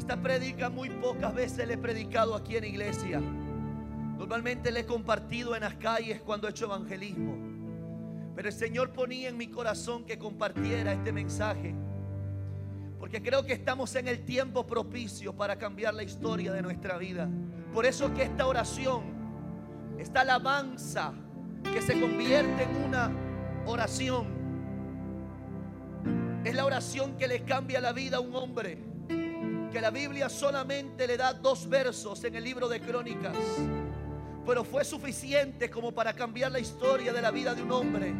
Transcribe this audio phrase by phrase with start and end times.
[0.00, 3.20] Esta predica muy pocas veces le he predicado aquí en iglesia.
[3.20, 7.36] Normalmente le he compartido en las calles cuando he hecho evangelismo.
[8.34, 11.74] Pero el Señor ponía en mi corazón que compartiera este mensaje.
[12.98, 17.28] Porque creo que estamos en el tiempo propicio para cambiar la historia de nuestra vida.
[17.74, 19.02] Por eso que esta oración,
[19.98, 21.12] esta alabanza
[21.74, 23.12] que se convierte en una
[23.66, 24.26] oración,
[26.42, 28.89] es la oración que le cambia la vida a un hombre.
[29.72, 33.36] Que la Biblia solamente le da dos versos en el libro de Crónicas.
[34.44, 38.12] Pero fue suficiente como para cambiar la historia de la vida de un hombre.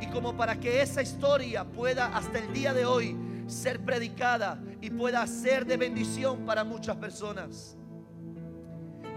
[0.00, 3.16] Y como para que esa historia pueda hasta el día de hoy
[3.46, 7.76] ser predicada y pueda ser de bendición para muchas personas.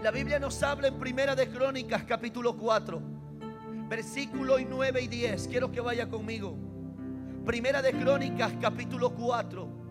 [0.02, 3.00] La Biblia nos habla en Primera de Crónicas capítulo 4,
[3.88, 5.48] versículo 9 y 10.
[5.48, 6.58] Quiero que vaya conmigo.
[7.46, 9.81] Primera de Crónicas capítulo 4,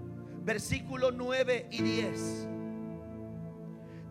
[0.44, 2.48] versículo 9 y 10.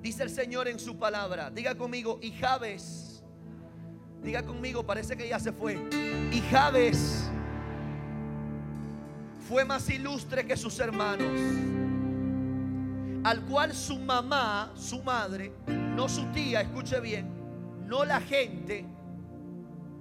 [0.03, 3.23] Dice el Señor en su palabra, diga conmigo, y Javes,
[4.23, 5.79] diga conmigo, parece que ya se fue.
[6.33, 7.31] Y Javes
[9.49, 11.39] fue más ilustre que sus hermanos,
[13.25, 17.29] al cual su mamá, su madre, no su tía, escuche bien,
[17.87, 18.87] no la gente,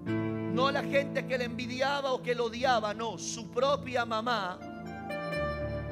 [0.05, 4.69] no la gente que le envidiaba o que lo odiaba, no, su propia mamá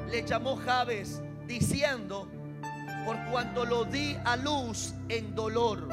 [0.09, 2.27] le llamó Javes diciendo,
[3.05, 5.87] por cuanto lo di a luz en dolor.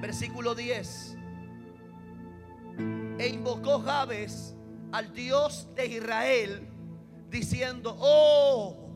[0.00, 1.16] Versículo 10.
[3.18, 4.54] E invocó Javes
[4.92, 6.68] al Dios de Israel
[7.30, 8.88] diciendo, oh,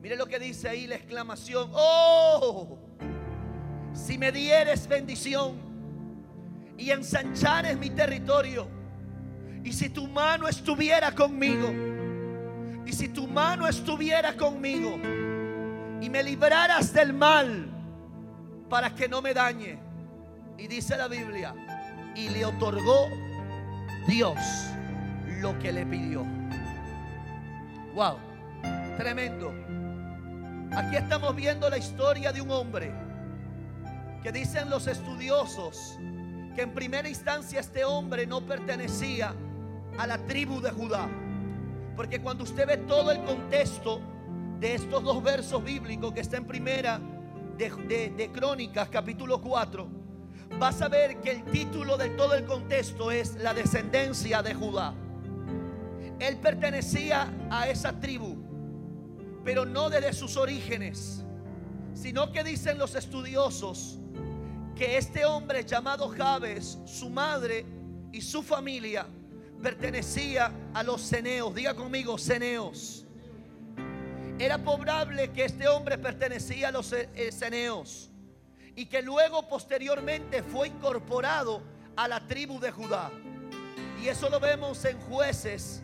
[0.00, 2.78] mire lo que dice ahí la exclamación, oh,
[3.92, 5.56] si me dieres bendición
[6.78, 8.68] y ensanchares mi territorio,
[9.64, 11.95] y si tu mano estuviera conmigo,
[12.86, 14.96] y si tu mano estuviera conmigo,
[16.00, 17.68] y me libraras del mal
[18.70, 19.78] para que no me dañe,
[20.56, 21.54] y dice la Biblia,
[22.14, 23.08] y le otorgó
[24.06, 24.38] Dios
[25.40, 26.24] lo que le pidió.
[27.94, 28.18] Wow,
[28.96, 29.52] tremendo.
[30.72, 32.92] Aquí estamos viendo la historia de un hombre
[34.22, 35.98] que dicen los estudiosos
[36.54, 39.34] que en primera instancia este hombre no pertenecía
[39.98, 41.08] a la tribu de Judá.
[41.96, 44.00] Porque cuando usted ve todo el contexto
[44.60, 47.00] de estos dos versos bíblicos que está en primera
[47.56, 49.88] de, de, Crónicas capítulo 4,
[50.58, 54.92] vas a ver que el título de todo el contexto es la descendencia de Judá.
[56.18, 58.36] Él pertenecía a esa tribu,
[59.42, 61.24] pero no desde sus orígenes,
[61.94, 63.98] sino que dicen los estudiosos
[64.74, 67.64] que este hombre llamado Jabes, su madre
[68.12, 69.06] y su familia
[69.62, 71.54] pertenecía a los ceneos.
[71.54, 73.04] Diga conmigo, ceneos.
[74.38, 76.94] Era probable que este hombre pertenecía a los
[77.30, 78.10] ceneos
[78.74, 81.62] y que luego posteriormente fue incorporado
[81.96, 83.10] a la tribu de Judá.
[84.02, 85.82] Y eso lo vemos en jueces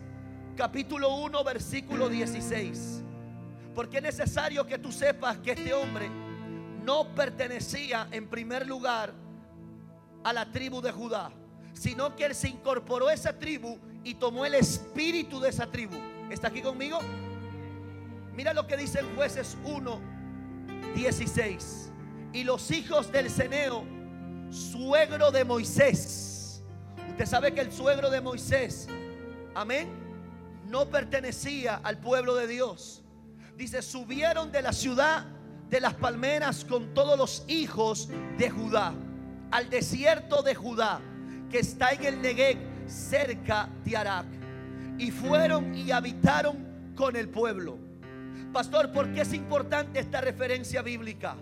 [0.55, 3.03] capítulo 1 versículo 16.
[3.73, 6.09] Porque es necesario que tú sepas que este hombre
[6.83, 9.13] no pertenecía en primer lugar
[10.23, 11.31] a la tribu de Judá,
[11.73, 15.95] sino que él se incorporó a esa tribu y tomó el espíritu de esa tribu.
[16.29, 16.99] ¿Está aquí conmigo?
[18.35, 20.01] Mira lo que dice en jueces 1,
[20.95, 21.91] 16.
[22.33, 23.85] Y los hijos del Ceneo,
[24.49, 26.63] suegro de Moisés.
[27.09, 28.87] Usted sabe que el suegro de Moisés,
[29.53, 29.89] amén,
[30.65, 33.03] no pertenecía al pueblo de Dios.
[33.55, 35.25] Dice, subieron de la ciudad
[35.69, 38.93] de las palmeras con todos los hijos de Judá
[39.53, 40.99] al desierto de Judá,
[41.53, 44.25] que está en el Negev, cerca de Arak.
[44.97, 47.77] Y fueron y habitaron con el pueblo.
[48.51, 51.35] Pastor, ¿por qué es importante esta referencia bíblica?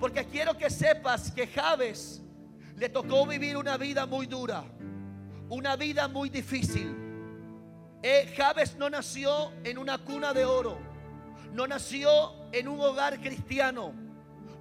[0.00, 2.22] Porque quiero que sepas que Javes
[2.74, 4.64] le tocó vivir una vida muy dura,
[5.48, 6.96] una vida muy difícil.
[8.02, 8.36] Eh,
[8.78, 10.76] no nació en una cuna de oro,
[11.52, 13.92] no nació en un hogar cristiano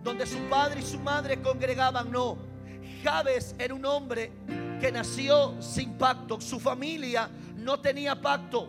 [0.03, 2.52] donde su padre y su madre congregaban, no.
[3.03, 4.31] Javes era un hombre
[4.79, 8.67] que nació sin pacto, su familia no tenía pacto.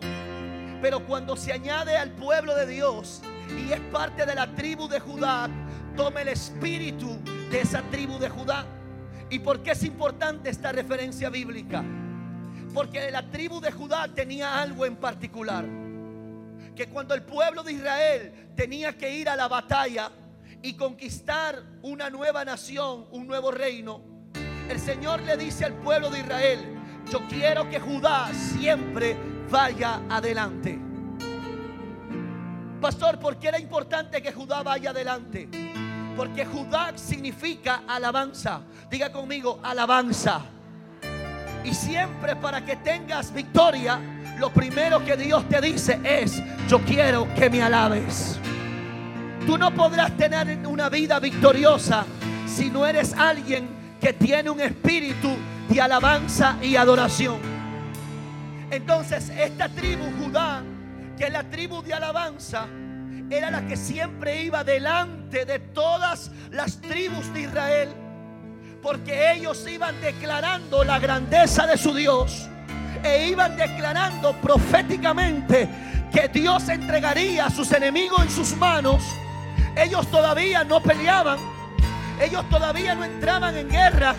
[0.81, 4.99] Pero cuando se añade al pueblo de Dios y es parte de la tribu de
[4.99, 5.49] Judá,
[5.95, 7.17] toma el espíritu
[7.49, 8.65] de esa tribu de Judá.
[9.29, 11.83] ¿Y por qué es importante esta referencia bíblica?
[12.73, 15.65] Porque la tribu de Judá tenía algo en particular.
[16.75, 20.11] Que cuando el pueblo de Israel tenía que ir a la batalla
[20.61, 24.14] y conquistar una nueva nación, un nuevo reino,
[24.69, 26.77] el Señor le dice al pueblo de Israel,
[27.11, 29.15] yo quiero que Judá siempre
[29.49, 30.79] vaya adelante.
[32.81, 35.49] Pastor, ¿por qué era importante que Judá vaya adelante?
[36.15, 38.61] Porque Judá significa alabanza.
[38.89, 40.41] Diga conmigo, alabanza.
[41.63, 43.99] Y siempre para que tengas victoria,
[44.37, 48.39] lo primero que Dios te dice es, yo quiero que me alabes.
[49.45, 52.05] Tú no podrás tener una vida victoriosa
[52.45, 55.35] si no eres alguien que tiene un espíritu
[55.67, 57.39] de alabanza y adoración.
[58.69, 60.61] Entonces esta tribu Judá,
[61.17, 62.67] que es la tribu de alabanza,
[63.31, 67.89] era la que siempre iba delante de todas las tribus de Israel,
[68.83, 72.47] porque ellos iban declarando la grandeza de su Dios
[73.03, 75.67] e iban declarando proféticamente
[76.13, 79.03] que Dios entregaría a sus enemigos en sus manos.
[79.75, 81.54] Ellos todavía no peleaban,
[82.21, 84.15] ellos todavía no entraban en guerra,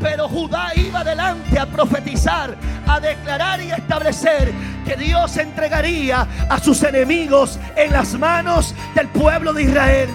[0.00, 2.56] pero Judá iba adelante a profetizar,
[2.86, 4.52] a declarar y establecer
[4.86, 10.08] que Dios entregaría a sus enemigos en las manos del pueblo de Israel.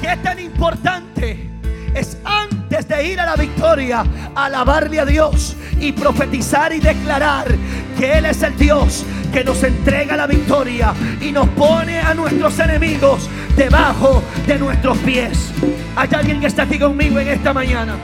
[0.00, 1.48] ¿Qué tan importante
[1.94, 4.04] es antes de ir a la victoria
[4.34, 7.46] alabarle a Dios y profetizar y declarar
[7.98, 12.58] que Él es el Dios que nos entrega la victoria y nos pone a nuestros
[12.58, 15.52] enemigos debajo de nuestros pies?
[15.96, 17.94] ¿Hay alguien que está aquí conmigo en esta mañana?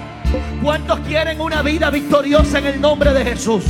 [0.62, 3.64] ¿Cuántos quieren una vida victoriosa en el nombre de Jesús?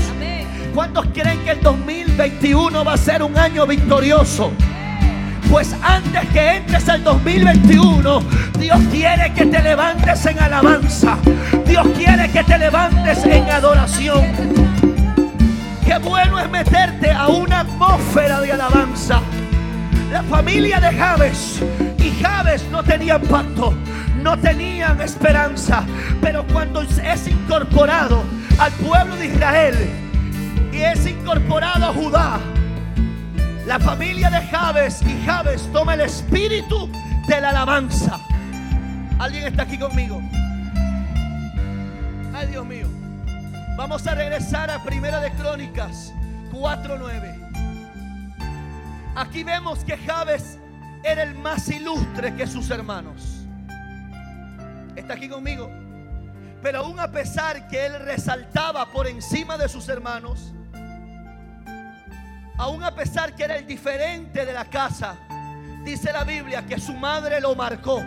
[0.75, 4.53] ¿Cuántos creen que el 2021 va a ser un año victorioso?
[5.51, 8.21] Pues antes que entres al 2021,
[8.59, 11.19] Dios quiere que te levantes en alabanza.
[11.67, 14.25] Dios quiere que te levantes en adoración.
[15.85, 19.23] Qué bueno es meterte a una atmósfera de alabanza.
[20.17, 21.63] La familia de Javes
[21.99, 23.75] y Javes no tenían pacto
[24.23, 25.85] no tenían esperanza.
[26.23, 28.25] Pero cuando es incorporado
[28.59, 29.77] al pueblo de Israel
[30.73, 32.41] y es incorporado a Judá,
[33.67, 36.91] la familia de Javes y Javes toma el espíritu
[37.29, 38.19] de la alabanza.
[39.19, 40.23] ¿Alguien está aquí conmigo?
[42.35, 42.87] Ay, Dios mío.
[43.77, 46.15] Vamos a regresar a Primera de Crónicas
[46.53, 47.36] 4:9.
[49.17, 50.59] Aquí vemos que Javes
[51.03, 53.47] era el más ilustre que sus hermanos.
[54.95, 55.71] ¿Está aquí conmigo?
[56.63, 60.53] Pero aún a pesar que él resaltaba por encima de sus hermanos,
[62.59, 65.17] aún a pesar que era el diferente de la casa,
[65.83, 68.01] dice la Biblia que su madre lo marcó.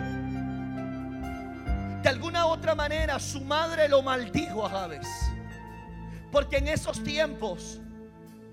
[2.02, 5.08] De alguna otra manera su madre lo maldijo a Javes.
[6.30, 7.80] Porque en esos tiempos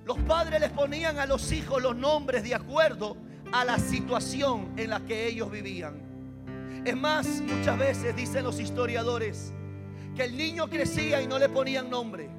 [0.07, 3.17] los padres les ponían a los hijos los nombres de acuerdo
[3.51, 6.01] a la situación en la que ellos vivían.
[6.85, 9.53] Es más, muchas veces dicen los historiadores
[10.15, 12.29] que el niño crecía y no le ponían nombre,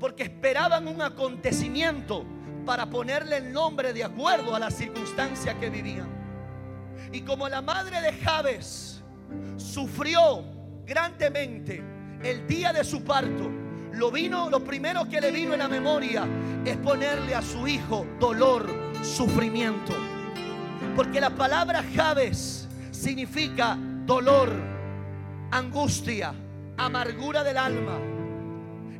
[0.00, 2.24] porque esperaban un acontecimiento
[2.64, 6.08] para ponerle el nombre de acuerdo a la circunstancia que vivían.
[7.12, 9.02] Y como la madre de Javes
[9.58, 10.44] sufrió
[10.86, 11.84] grandemente
[12.24, 13.61] el día de su parto,
[13.94, 16.26] lo vino, lo primero que le vino en la memoria
[16.64, 18.68] es ponerle a su hijo dolor,
[19.02, 19.92] sufrimiento.
[20.96, 24.50] Porque la palabra Javes significa dolor,
[25.50, 26.34] angustia,
[26.76, 27.98] amargura del alma.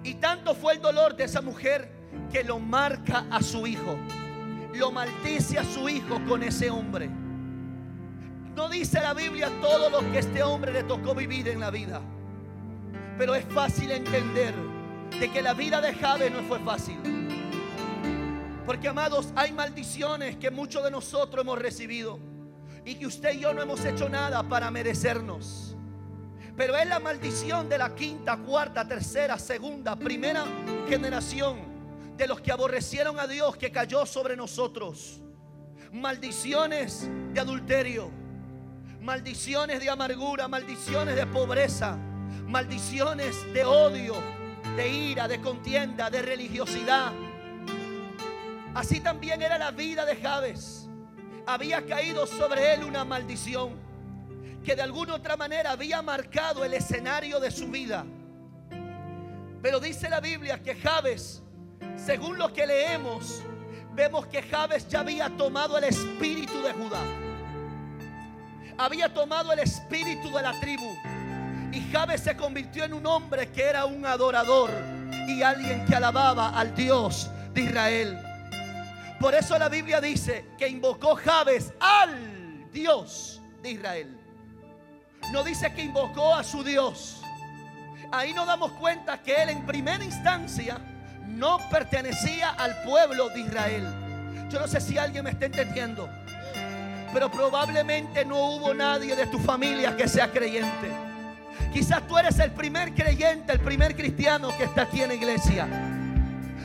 [0.04, 1.90] Y tanto fue el dolor de esa mujer
[2.30, 3.96] que lo marca a su hijo.
[4.74, 7.08] Lo maldice a su hijo con ese hombre.
[8.54, 12.00] No dice la Biblia todo lo que este hombre le tocó vivir en la vida.
[13.16, 14.54] Pero es fácil entender
[15.21, 16.99] de que la vida de Jabe no fue fácil.
[18.66, 22.19] Porque amados, hay maldiciones que muchos de nosotros hemos recibido
[22.85, 25.76] y que usted y yo no hemos hecho nada para merecernos.
[26.57, 30.45] Pero es la maldición de la quinta, cuarta, tercera, segunda, primera
[30.88, 31.73] generación
[32.16, 35.21] de los que aborrecieron a Dios que cayó sobre nosotros.
[35.92, 38.11] Maldiciones de adulterio,
[39.00, 41.97] maldiciones de amargura, maldiciones de pobreza,
[42.47, 44.14] maldiciones de odio,
[44.76, 47.12] de ira, de contienda, de religiosidad.
[48.75, 50.83] Así también era la vida de Javes
[51.47, 53.81] había caído sobre él una maldición
[54.64, 58.05] que de alguna otra manera había marcado el escenario de su vida.
[59.61, 61.43] Pero dice la Biblia que Javes,
[61.97, 63.43] según lo que leemos,
[63.93, 67.02] vemos que Javes ya había tomado el espíritu de Judá.
[68.79, 70.88] Había tomado el espíritu de la tribu.
[71.73, 74.71] Y Javes se convirtió en un hombre que era un adorador
[75.26, 78.19] y alguien que alababa al Dios de Israel.
[79.19, 84.19] Por eso la Biblia dice que invocó Jabes al Dios de Israel.
[85.33, 87.23] No dice que invocó a su Dios.
[88.11, 90.79] Ahí nos damos cuenta que él en primera instancia
[91.26, 93.87] no pertenecía al pueblo de Israel.
[94.50, 96.09] Yo no sé si alguien me está entendiendo.
[97.14, 101.12] pero probablemente no hubo nadie de tu familia que sea creyente.
[101.73, 105.68] Quizás tú eres el primer creyente, el primer cristiano que está aquí en la iglesia.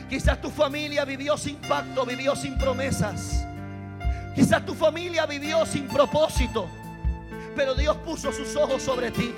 [0.08, 3.46] Quizás tu familia vivió sin pacto, vivió sin promesas.
[4.34, 6.68] Quizás tu familia vivió sin propósito.
[7.54, 9.34] Pero Dios puso sus ojos sobre ti.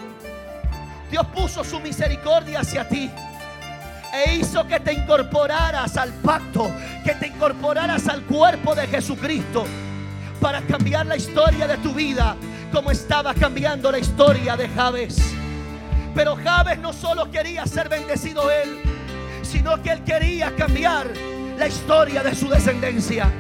[1.11, 3.11] Dios puso su misericordia hacia ti.
[4.12, 6.71] E hizo que te incorporaras al pacto,
[7.04, 9.64] que te incorporaras al cuerpo de Jesucristo
[10.40, 12.37] para cambiar la historia de tu vida
[12.73, 15.39] como estaba cambiando la historia de Javes.
[16.14, 18.83] Pero Javes no solo quería ser bendecido él,
[19.43, 21.07] sino que él quería cambiar
[21.59, 23.31] la historia de su descendencia.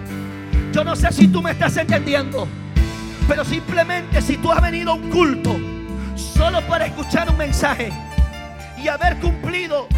[0.72, 2.46] Yo no sé si tú me estás entendiendo,
[3.26, 5.56] pero simplemente si tú has venido a un culto
[6.14, 7.90] solo para escuchar un mensaje
[8.78, 9.88] y haber cumplido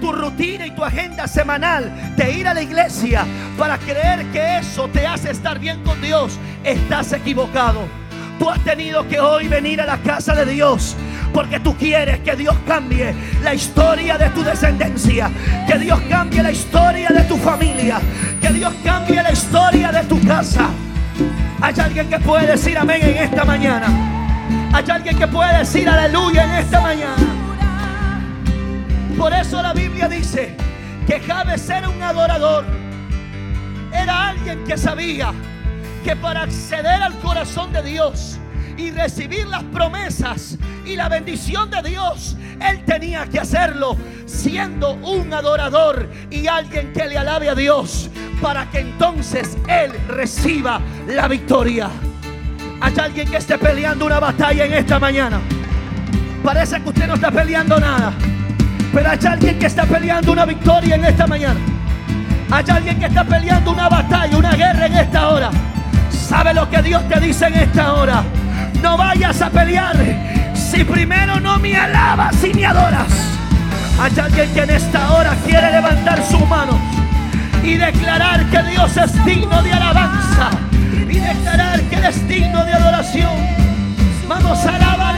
[0.00, 3.24] tu rutina y tu agenda semanal de ir a la iglesia
[3.58, 7.86] para creer que eso te hace estar bien con Dios, estás equivocado.
[8.38, 10.96] Tú has tenido que hoy venir a la casa de Dios
[11.32, 15.30] porque tú quieres que Dios cambie la historia de tu descendencia,
[15.66, 18.00] que Dios cambie la historia de tu familia,
[18.40, 20.68] que Dios cambie la historia de tu casa.
[21.60, 23.86] Hay alguien que puede decir amén en esta mañana.
[24.72, 27.16] Hay alguien que puede decir aleluya en esta mañana.
[29.16, 30.56] Por eso la Biblia dice
[31.06, 32.64] que Jabes era un adorador.
[33.92, 35.32] Era alguien que sabía
[36.02, 38.38] que para acceder al corazón de Dios
[38.82, 43.96] y recibir las promesas y la bendición de Dios, él tenía que hacerlo
[44.26, 48.10] siendo un adorador y alguien que le alabe a Dios
[48.40, 51.88] para que entonces él reciba la victoria.
[52.80, 55.40] Hay alguien que esté peleando una batalla en esta mañana.
[56.42, 58.12] Parece que usted no está peleando nada.
[58.92, 61.60] Pero hay alguien que está peleando una victoria en esta mañana.
[62.50, 65.50] Hay alguien que está peleando una batalla, una guerra en esta hora.
[66.10, 68.24] ¿Sabe lo que Dios te dice en esta hora?
[68.82, 69.96] No vayas a pelear
[70.54, 73.08] si primero no me alabas y me adoras.
[74.00, 76.78] Hay alguien que en esta hora quiere levantar su mano
[77.62, 80.50] y declarar que Dios es digno de alabanza
[81.08, 83.32] y declarar que Él es digno de adoración.
[84.28, 85.11] Vamos a alabarle.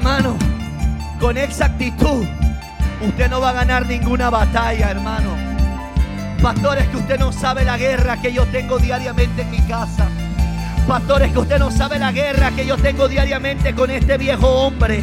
[0.00, 0.34] Hermano,
[1.20, 2.24] con exactitud,
[3.02, 5.36] usted no va a ganar ninguna batalla, hermano.
[6.40, 10.08] Pastores, que usted no sabe la guerra que yo tengo diariamente en mi casa.
[10.88, 15.02] Pastores, que usted no sabe la guerra que yo tengo diariamente con este viejo hombre.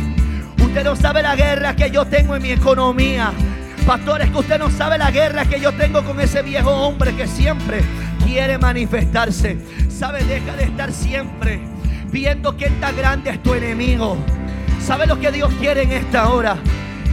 [0.59, 3.31] Usted no sabe la guerra que yo tengo en mi economía.
[3.85, 7.27] Pastores, que usted no sabe la guerra que yo tengo con ese viejo hombre que
[7.27, 7.83] siempre
[8.25, 9.59] quiere manifestarse.
[9.91, 11.61] Sabe, deja de estar siempre
[12.09, 14.17] viendo que tan grande es tu enemigo.
[14.85, 16.57] ¿Sabe lo que Dios quiere en esta hora?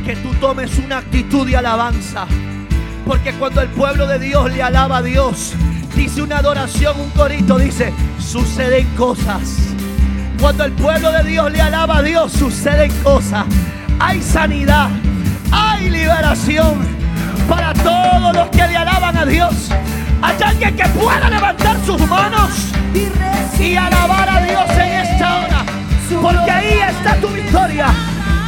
[0.04, 2.26] Que tú tomes una actitud de alabanza.
[3.04, 5.54] Porque cuando el pueblo de Dios le alaba a Dios,
[5.94, 9.58] dice una adoración, un corito, dice, suceden cosas.
[10.40, 13.44] Cuando el pueblo de Dios le alaba a Dios, suceden cosas.
[13.98, 14.90] Hay sanidad,
[15.50, 16.78] hay liberación
[17.48, 19.70] para todos los que le alaban a Dios.
[20.22, 22.72] Hay alguien que pueda levantar sus manos
[23.58, 24.23] y alabar
[27.20, 27.86] tu victoria.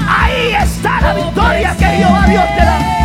[0.09, 2.96] Ahí está la victoria que Jehová Dios te da.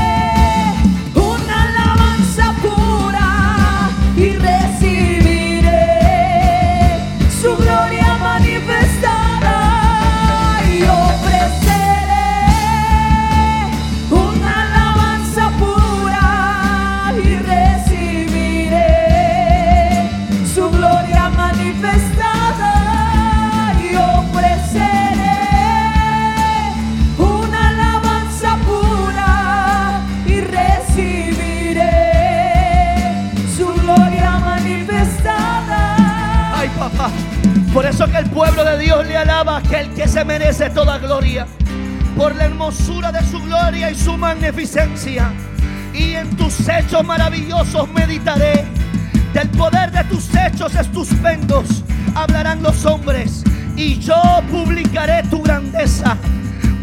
[37.74, 41.48] Por eso que el pueblo de Dios le alaba aquel que se merece toda gloria.
[42.18, 45.32] Por la hermosura de su gloria y su magnificencia.
[45.94, 48.66] Y en tus hechos maravillosos meditaré.
[49.34, 53.42] Del poder de tus hechos estupendos hablarán los hombres.
[53.78, 56.18] Y yo publicaré tu grandeza.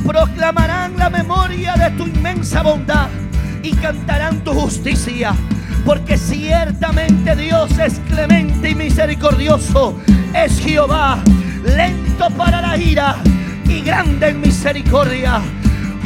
[0.07, 3.09] Proclamarán la memoria de tu inmensa bondad.
[3.63, 5.35] Y cantarán tu justicia.
[5.89, 9.99] Porque ciertamente Dios es clemente y misericordioso
[10.35, 11.19] es Jehová,
[11.65, 13.17] lento para la ira
[13.65, 15.41] y grande en misericordia.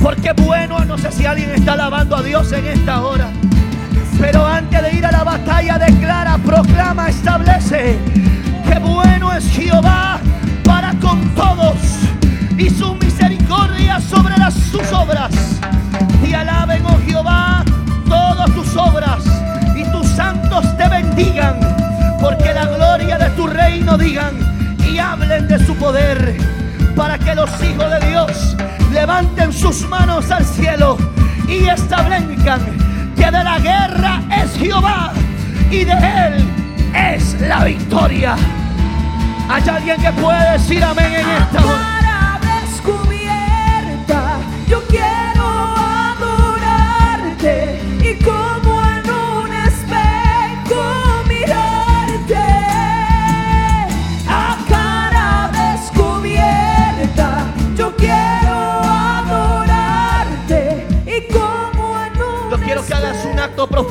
[0.01, 3.33] Porque bueno, no sé si alguien está alabando a Dios en esta hora.
[4.21, 7.99] Pero antes de ir a la batalla, declara, proclama, establece
[8.65, 9.92] que bueno es Jehová
[23.99, 24.39] digan
[24.91, 26.37] y hablen de su poder,
[26.97, 28.57] para que los hijos de Dios
[28.93, 30.97] levanten sus manos al cielo
[31.49, 32.61] y establezcan
[33.17, 35.13] que de la guerra es Jehová
[35.71, 36.45] y de él
[36.95, 38.37] es la victoria.
[39.49, 41.92] Hay alguien que puede decir amén en esta hora.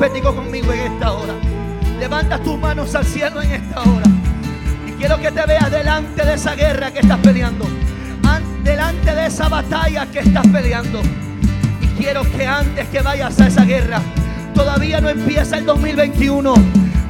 [0.02, 1.34] Profético conmigo en esta hora.
[2.00, 4.06] Levanta tus manos al cielo en esta hora.
[4.88, 7.66] Y quiero que te veas delante de esa guerra que estás peleando.
[8.24, 11.00] An- delante de esa batalla que estás peleando.
[11.80, 14.00] Y quiero que antes que vayas a esa guerra,
[14.56, 16.52] todavía no empieza el 2021.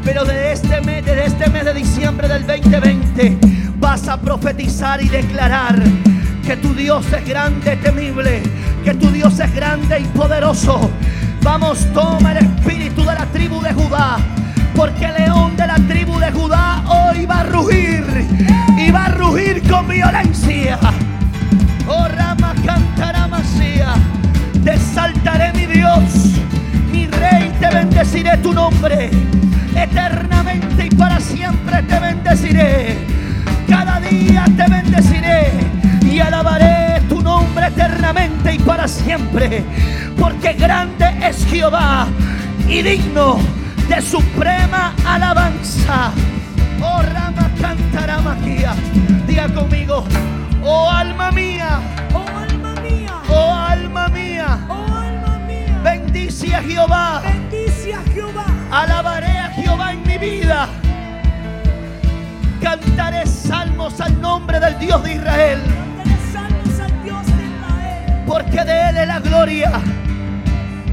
[0.05, 3.39] Pero de este mes, de este mes de diciembre del 2020,
[3.79, 5.83] vas a profetizar y declarar
[6.45, 8.43] que tu Dios es grande, temible,
[8.85, 10.91] que tu Dios es grande y poderoso.
[11.43, 14.17] Vamos, toma el espíritu de la tribu de Judá,
[14.77, 18.05] porque el león de la tribu de Judá hoy va a rugir
[18.79, 20.79] y va a rugir con violencia.
[21.89, 23.95] Oh Rama cantará Masía,
[24.63, 26.03] te exaltaré mi Dios,
[26.93, 29.11] mi rey, te bendeciré tu nombre,
[29.75, 32.99] eternamente y para siempre te bendeciré,
[33.69, 35.51] cada día te bendeciré
[36.05, 36.82] y alabaré
[37.69, 39.65] eternamente y para siempre,
[40.19, 42.07] porque grande es Jehová
[42.69, 43.39] y digno
[43.89, 46.13] de suprema alabanza.
[46.83, 48.75] Oh Rama cantará Magia,
[49.27, 50.05] diga conmigo,
[50.65, 51.81] oh alma mía,
[52.15, 58.47] Oh alma mía, oh alma mía, oh alma mía, bendice a Jehová, bendice a Jehová.
[58.71, 60.69] alabaré a Jehová en mi vida.
[62.61, 65.59] Cantaré salmos al nombre del Dios de Israel,
[68.33, 69.73] porque de Él es la gloria,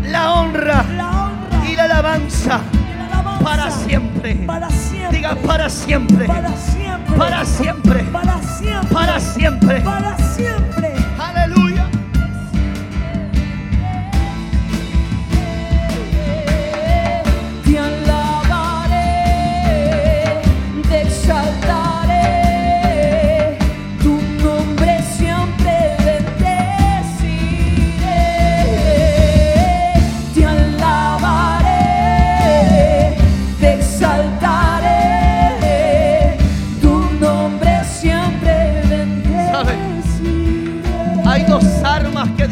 [0.03, 2.59] la honra La honra y la alabanza
[2.91, 4.35] y la alabanza para siempre.
[4.45, 5.17] Para siempre.
[5.17, 7.15] Diga para siempre, Para siempre.
[7.17, 8.93] para siempre, Para siempre.
[8.93, 9.81] para siempre.
[9.81, 10.68] Para siempre.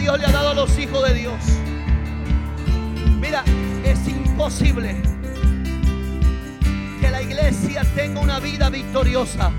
[0.08, 1.36] Dios le ha dado a los hijos de Dios.
[3.20, 3.44] Mira,
[3.84, 4.96] es imposible
[7.02, 9.52] que la iglesia tenga una vida victoriosa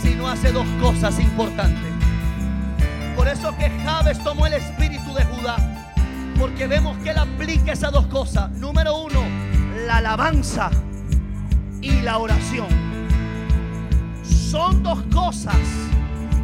[0.00, 1.92] si no hace dos cosas importantes.
[3.16, 5.56] Por eso que Javes tomó el espíritu de Judá,
[6.38, 8.48] porque vemos que él aplica esas dos cosas.
[8.52, 9.24] Número uno,
[9.88, 10.70] la alabanza
[11.82, 12.68] y la oración.
[14.22, 15.58] Son dos cosas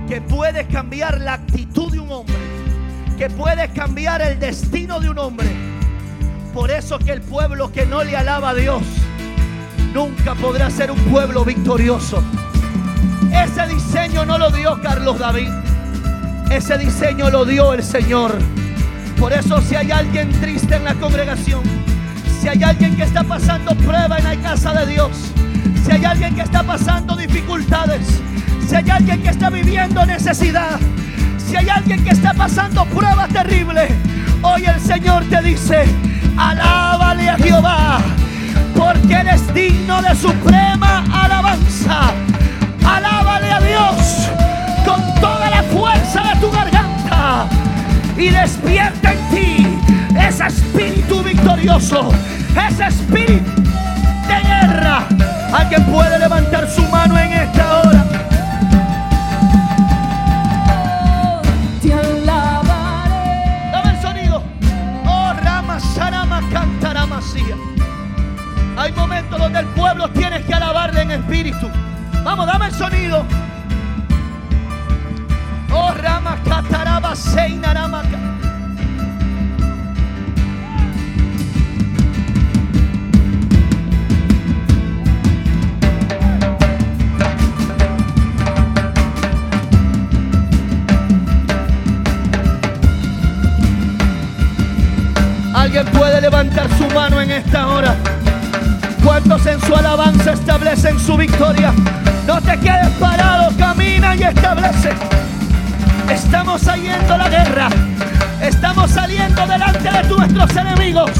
[0.08, 2.34] que puede cambiar la actitud de un hombre,
[3.16, 5.48] que puede cambiar el destino de un hombre.
[6.52, 8.82] Por eso que el pueblo que no le alaba a Dios
[9.94, 12.22] nunca podrá ser un pueblo victorioso.
[13.32, 15.48] Ese diseño no lo dio Carlos David.
[16.50, 18.38] Ese diseño lo dio el Señor.
[19.18, 21.62] Por eso si hay alguien triste en la congregación,
[22.40, 25.10] si hay alguien que está pasando prueba en la casa de Dios,
[25.84, 28.06] si hay alguien que está pasando dificultades,
[28.68, 30.78] si hay alguien que está viviendo necesidad,
[31.46, 33.90] si hay alguien que está pasando pruebas terribles,
[34.42, 35.84] hoy el Señor te dice,
[36.36, 37.98] alábale a Jehová,
[38.74, 42.10] porque Él es digno de suprema alabanza.
[42.84, 44.28] Alábale a Dios
[44.84, 47.46] con toda la fuerza de tu garganta
[48.16, 49.66] y despierta en ti
[50.18, 52.10] ese espíritu victorioso,
[52.68, 53.62] ese espíritu
[54.28, 55.06] de guerra.
[55.52, 57.85] Alguien puede levantar su mano en esta hora.
[72.24, 73.24] Vamos, dame el sonido.
[75.72, 77.66] Oh, Rama Cataraba Seina.
[95.54, 97.96] Alguien puede levantar su mano en esta hora.
[99.16, 101.72] ¿Cuántos en su alabanza establecen su victoria?
[102.26, 104.90] No te quedes parado, camina y establece.
[106.10, 107.70] Estamos saliendo la guerra.
[108.42, 111.10] Estamos saliendo delante de nuestros enemigos.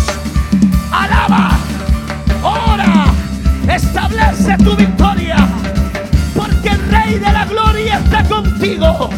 [0.93, 1.53] Alaba,
[2.43, 3.07] ora,
[3.67, 5.49] establece tu victoria.
[6.35, 9.09] Porque el Rey de la Gloria está contigo.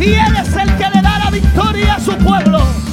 [0.00, 2.85] Y Él es el que le da la victoria a su pueblo.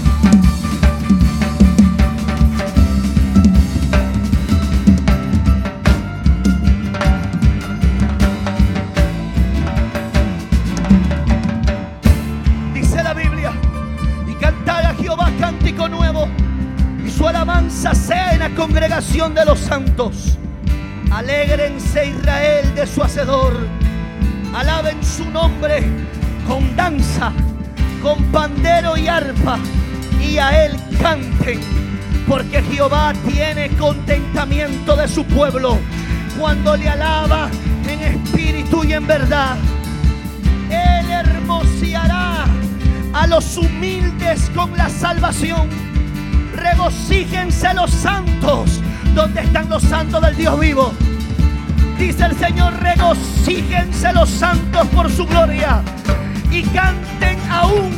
[19.64, 20.38] Santos.
[21.12, 23.54] Alégrense Israel de su hacedor,
[24.54, 25.84] alaben su nombre
[26.48, 27.32] con danza,
[28.02, 29.60] con pandero y arpa,
[30.20, 31.60] y a él canten,
[32.28, 35.78] porque Jehová tiene contentamiento de su pueblo
[36.40, 37.50] cuando le alaba
[37.88, 39.56] en espíritu y en verdad.
[40.70, 42.46] Él hermoseará
[43.14, 45.70] a los humildes con la salvación.
[46.56, 48.82] Regocíjense los santos.
[49.14, 50.92] ¿Dónde están los santos del Dios vivo?
[52.00, 55.82] Dice el Señor, regocíjense los santos por su gloria
[56.50, 57.92] y canten aún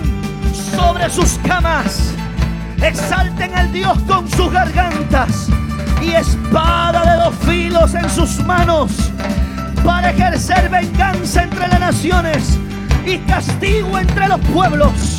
[0.76, 2.14] sobre sus camas.
[2.82, 5.48] Exalten al Dios con sus gargantas
[6.02, 8.92] y espada de dos filos en sus manos
[9.86, 12.60] para ejercer venganza entre las naciones
[13.06, 15.15] y castigo entre los pueblos.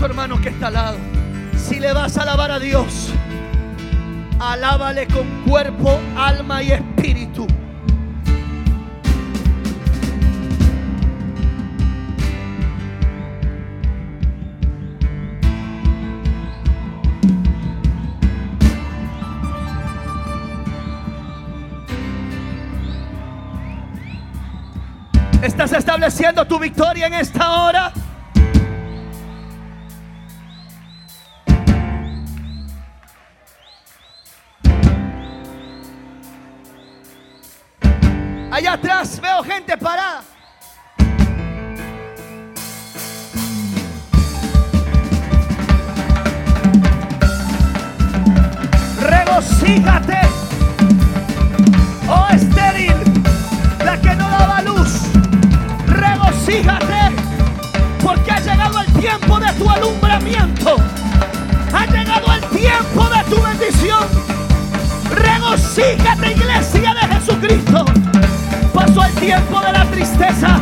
[0.00, 0.96] Tu hermano que está al lado.
[1.58, 3.12] Si le vas a alabar a Dios,
[4.38, 7.46] alábale con cuerpo, alma y espíritu.
[25.42, 27.92] ¿Estás estableciendo tu victoria en esta hora?
[49.70, 50.18] Regocíjate.
[52.08, 52.96] Oh estéril,
[53.84, 55.02] la que no daba luz.
[55.86, 57.14] Regocíjate,
[58.02, 60.76] porque ha llegado el tiempo de tu alumbramiento.
[61.72, 64.04] Ha llegado el tiempo de tu bendición.
[65.14, 67.84] Regocíjate, iglesia de Jesucristo.
[68.74, 70.60] Pasó el tiempo de la tristeza.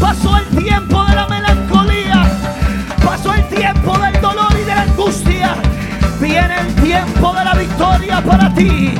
[0.00, 2.22] Pasó el tiempo de la melancolía.
[3.04, 4.18] Pasó el tiempo del
[6.50, 8.94] El tiempo de la victoria para ti.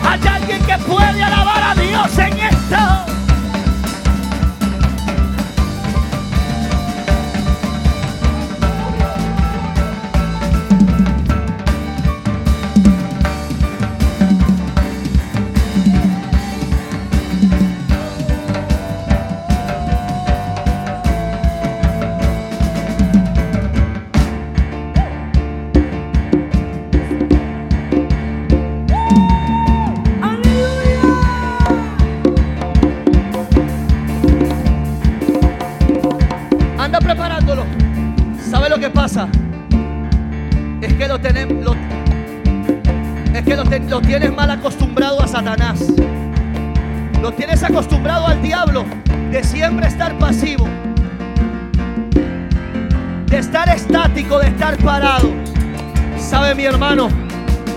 [0.00, 3.07] Hay alguien que puede alabar a Dios en esta.
[54.18, 55.30] De estar parado.
[56.18, 57.08] ¿Sabe mi hermano?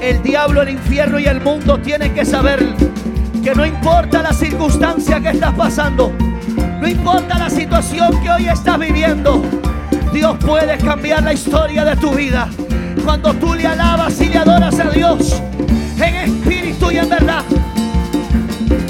[0.02, 2.66] El diablo, el infierno y el mundo tienen que saber
[3.44, 6.12] que no importa la circunstancia que estás pasando,
[6.80, 9.44] no importa la situación que hoy estás viviendo,
[10.12, 12.50] Dios puede cambiar la historia de tu vida.
[13.06, 15.44] Cuando tú le alabas y le adoras a Dios
[15.98, 17.44] en espíritu y en verdad.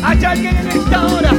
[0.04, 1.32] Hay alguien en esta hora.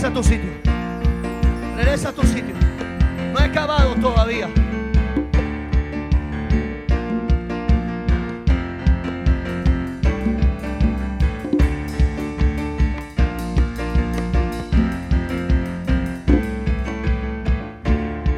[0.00, 0.08] Regresa
[2.08, 2.54] a tu sitio.
[3.34, 4.48] No he acabado todavía.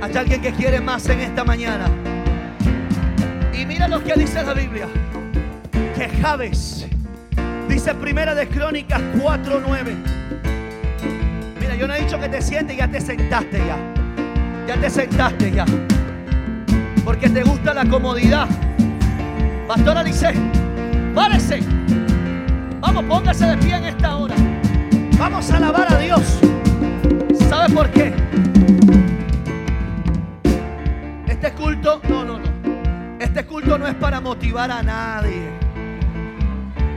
[0.01, 1.85] Hay alguien que quiere más en esta mañana.
[3.53, 4.89] Y mira lo que dice la Biblia.
[5.95, 6.89] Que Javes,
[7.69, 10.22] dice Primera de Crónicas 4:9.
[11.83, 13.77] Yo no he dicho que te sientes, ya te sentaste ya.
[14.69, 15.65] Ya te sentaste ya.
[17.05, 18.47] Porque te gusta la comodidad.
[19.67, 20.33] Pastor Alice,
[21.13, 21.59] párese.
[22.79, 24.37] Vamos, póngase de pie en esta hora.
[25.19, 26.39] Vamos a alabar a Dios.
[27.49, 28.15] ¿Sabe por qué?
[31.27, 33.19] Este culto, no, no, no.
[33.19, 35.49] Este culto no es para motivar a nadie.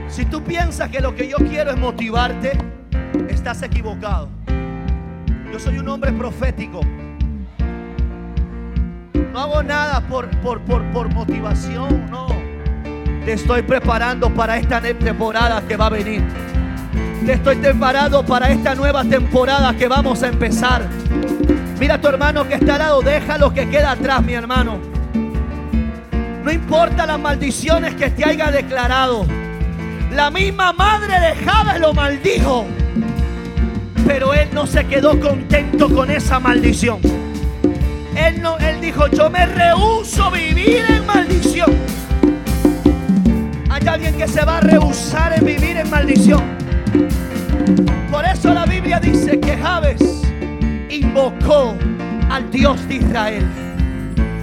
[0.06, 2.52] Si tú piensas que lo que yo quiero es motivarte,
[3.28, 4.28] estás equivocado.
[5.52, 6.80] Yo soy un hombre profético.
[9.32, 12.26] No hago nada por, por, por, por motivación, no.
[13.24, 16.22] Te estoy preparando para esta temporada que va a venir.
[17.24, 20.86] Te estoy preparando para esta nueva temporada que vamos a empezar.
[21.78, 24.78] Mira a tu hermano que está al lado, deja lo que queda atrás, mi hermano.
[26.44, 29.26] No importa las maldiciones que te haya declarado.
[30.12, 32.66] La misma madre de Jabes lo maldijo.
[34.06, 37.00] Pero él no se quedó contento con esa maldición.
[38.16, 41.70] Él, no, él dijo, yo me rehuso vivir en maldición.
[43.68, 46.42] Hay alguien que se va a rehusar en vivir en maldición.
[48.10, 50.00] Por eso la Biblia dice que Jabes
[50.88, 51.76] invocó
[52.30, 53.46] al Dios de Israel.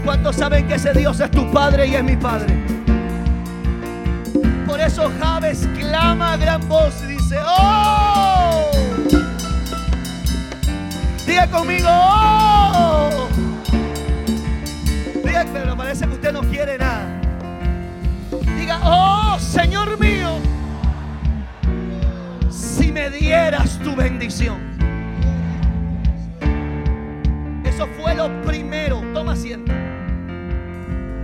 [0.06, 2.54] ¿Cuántos saben que ese Dios es tu padre y es mi padre?
[4.68, 8.03] Por eso Jabes clama a gran voz y dice, ¡Oh!
[11.26, 13.28] Diga conmigo, ¡Oh!
[15.24, 17.22] Diga, pero parece que usted no quiere nada.
[18.58, 20.38] Diga, ¡Oh, Señor mío!
[22.50, 24.58] Si me dieras tu bendición.
[27.64, 29.02] Eso fue lo primero.
[29.14, 29.72] Toma asiento.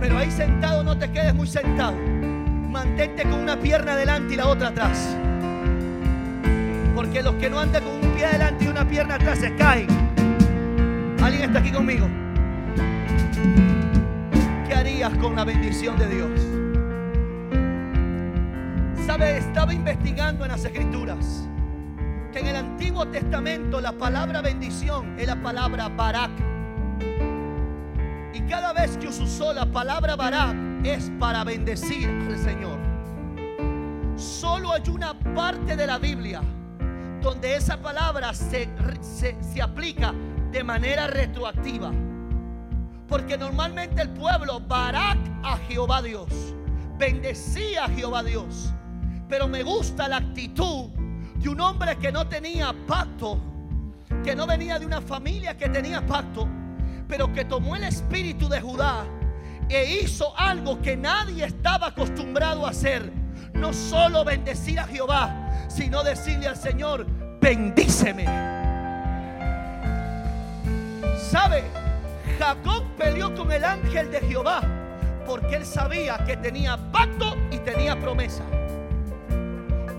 [0.00, 1.96] Pero ahí sentado no te quedes muy sentado.
[1.96, 5.16] Mantente con una pierna adelante y la otra atrás.
[7.00, 9.86] Porque los que no andan con un pie adelante y una pierna atrás se caen.
[11.22, 12.06] ¿Alguien está aquí conmigo?
[14.68, 16.40] ¿Qué harías con la bendición de Dios?
[19.06, 19.38] ¿Sabe?
[19.38, 21.48] Estaba investigando en las escrituras
[22.34, 26.32] que en el Antiguo Testamento la palabra bendición es la palabra barak.
[28.34, 32.78] Y cada vez que usó la palabra barak es para bendecir al Señor.
[34.16, 36.42] Solo hay una parte de la Biblia
[37.20, 38.68] donde esa palabra se,
[39.00, 40.14] se, se aplica
[40.50, 41.92] de manera retroactiva.
[43.08, 46.28] Porque normalmente el pueblo barak a Jehová Dios,
[46.98, 48.72] bendecía a Jehová Dios.
[49.28, 50.90] Pero me gusta la actitud
[51.36, 53.40] de un hombre que no tenía pacto,
[54.24, 56.48] que no venía de una familia que tenía pacto,
[57.08, 59.04] pero que tomó el espíritu de Judá
[59.68, 63.19] e hizo algo que nadie estaba acostumbrado a hacer.
[63.60, 67.06] No solo bendecir a Jehová, sino decirle al Señor,
[67.40, 68.24] bendíceme.
[71.30, 71.62] ¿Sabe?
[72.38, 74.62] Jacob peleó con el ángel de Jehová
[75.26, 78.42] porque él sabía que tenía pacto y tenía promesa.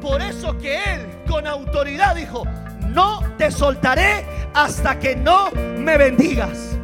[0.02, 2.44] Por eso que él con autoridad dijo,
[2.90, 6.78] no te soltaré hasta que no me bendigas.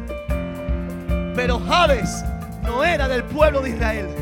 [1.34, 2.24] Pero Jabes
[2.62, 4.17] no era del pueblo de Israel.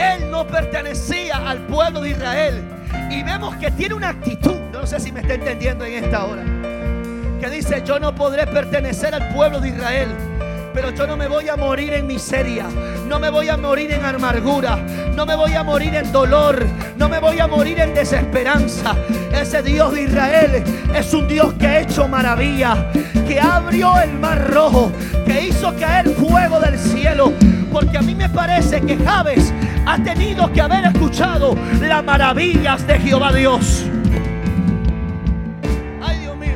[0.00, 2.64] Él no pertenecía al pueblo de Israel.
[3.10, 6.42] Y vemos que tiene una actitud, no sé si me está entendiendo en esta hora,
[7.40, 10.08] que dice, yo no podré pertenecer al pueblo de Israel.
[10.72, 12.66] Pero yo no me voy a morir en miseria,
[13.08, 14.76] no me voy a morir en amargura,
[15.16, 16.64] no me voy a morir en dolor,
[16.96, 18.94] no me voy a morir en desesperanza.
[19.32, 20.62] Ese Dios de Israel
[20.94, 22.86] es un Dios que ha hecho maravilla,
[23.26, 24.92] que abrió el mar rojo,
[25.26, 27.32] que hizo caer fuego del cielo.
[27.72, 29.52] Porque a mí me parece que Javes
[29.90, 33.84] ha tenido que haber escuchado las maravillas de Jehová Dios.
[36.00, 36.54] Ay, Dios mío.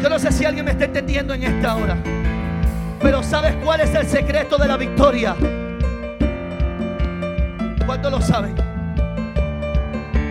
[0.00, 1.98] Yo no sé si alguien me está entendiendo en esta hora.
[3.02, 5.36] Pero ¿sabes cuál es el secreto de la victoria?
[7.84, 8.54] ¿Cuánto lo saben?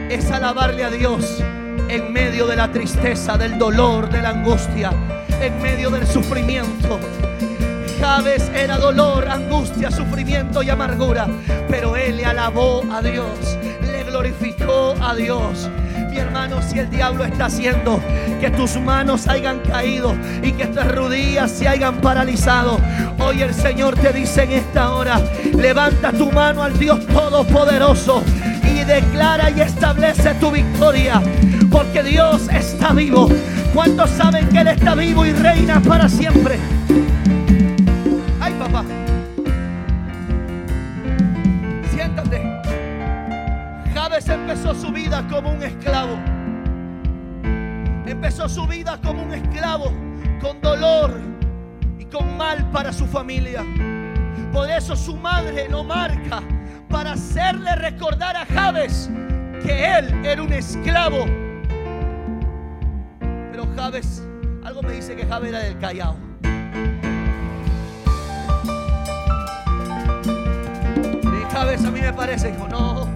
[0.10, 1.44] Es alabarle a Dios
[1.90, 4.92] en medio de la tristeza, del dolor, de la angustia,
[5.40, 7.00] en medio del sufrimiento.
[8.06, 11.26] Jabes era dolor, angustia, sufrimiento y amargura,
[11.68, 15.68] pero él le alabó a Dios, le glorificó a Dios.
[16.12, 18.00] mi hermano, si el diablo está haciendo
[18.40, 22.80] que tus manos hayan caído y que tus rodillas se hayan paralizado,
[23.18, 25.20] hoy el Señor te dice en esta hora,
[25.56, 28.22] levanta tu mano al Dios Todopoderoso
[28.72, 31.24] y declara y establece tu victoria,
[31.72, 33.28] porque Dios está vivo.
[33.74, 36.60] ¿Cuántos saben que Él está vivo y reina para siempre?
[45.24, 46.18] Como un esclavo.
[48.06, 49.92] Empezó su vida como un esclavo,
[50.42, 51.20] con dolor
[51.98, 53.64] y con mal para su familia.
[54.52, 56.42] Por eso su madre lo marca
[56.90, 59.10] para hacerle recordar a Javes
[59.64, 61.26] que él era un esclavo.
[63.52, 64.28] Pero Javes,
[64.64, 66.16] algo me dice que Javes era del Callao.
[71.24, 73.15] Y Javes a mí me parece, dijo, no,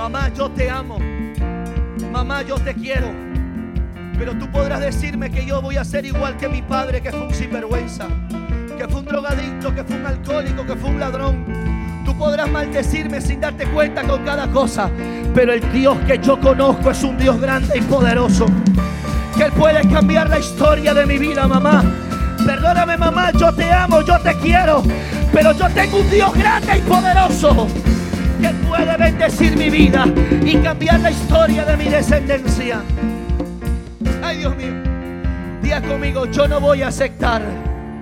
[0.00, 0.98] mamá, yo te amo.
[2.10, 3.08] Mamá, yo te quiero.
[4.18, 7.26] Pero tú podrás decirme que yo voy a ser igual que mi padre, que fue
[7.26, 8.08] un sinvergüenza,
[8.78, 11.44] que fue un drogadicto, que fue un alcohólico, que fue un ladrón.
[12.06, 14.90] Tú podrás maldecirme sin darte cuenta con cada cosa.
[15.34, 18.46] Pero el Dios que yo conozco es un Dios grande y poderoso.
[19.36, 21.84] Que Él puede cambiar la historia de mi vida, mamá.
[22.46, 24.82] Perdóname, mamá, yo te amo, yo te quiero.
[25.30, 27.68] Pero yo tengo un Dios grande y poderoso.
[28.80, 30.06] Puede bendecir mi vida
[30.42, 32.80] y cambiar la historia de mi descendencia.
[34.22, 34.72] Ay, Dios mío.
[35.60, 37.42] Día conmigo, yo no voy a aceptar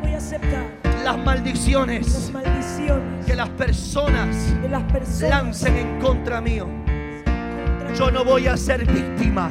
[0.01, 0.63] Voy a aceptar
[1.03, 6.69] las maldiciones las maldiciones que las personas de las personas lancen en contra mío.
[6.85, 9.51] contra Yo no voy a ser víctima.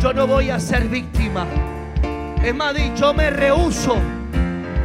[0.00, 1.46] Yo no voy a ser víctima.
[2.44, 3.96] Es más, yo me rehuso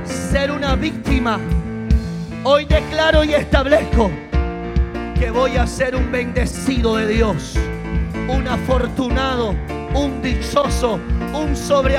[0.03, 1.37] ser una víctima.
[2.43, 4.09] Hoy declaro y establezco
[5.15, 7.55] que voy a ser un bendecido de Dios,
[8.27, 9.55] un afortunado,
[9.93, 10.99] un dichoso,
[11.33, 11.97] un sobre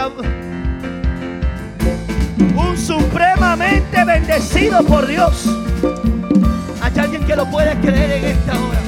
[2.55, 5.47] un supremamente bendecido por Dios.
[6.83, 8.81] Hay alguien que lo puede creer en esta hora.